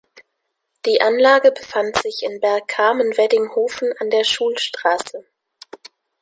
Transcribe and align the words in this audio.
Die 0.87 0.99
Anlage 0.99 1.51
befand 1.51 1.95
sich 1.97 2.21
in 2.23 2.39
Bergkamen-Weddinghofen 2.39 3.93
an 3.99 4.09
der 4.09 4.23
"Schulstraße". 4.23 5.27